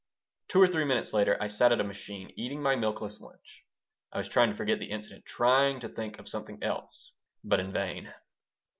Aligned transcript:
Two 0.47 0.59
or 0.59 0.65
three 0.67 0.83
minutes 0.83 1.13
later 1.13 1.37
I 1.39 1.47
sat 1.47 1.71
at 1.71 1.79
a 1.79 1.83
machine, 1.83 2.33
eating 2.35 2.59
my 2.59 2.75
milkless 2.75 3.21
lunch. 3.21 3.63
I 4.11 4.17
was 4.17 4.27
trying 4.27 4.49
to 4.49 4.55
forget 4.55 4.79
the 4.79 4.89
incident, 4.89 5.25
trying 5.25 5.79
to 5.81 5.89
think 5.89 6.17
of 6.17 6.27
something 6.27 6.57
else, 6.63 7.11
but 7.43 7.59
in 7.59 7.71
vain. 7.71 8.11